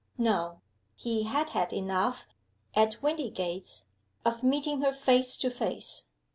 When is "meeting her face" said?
4.41-5.37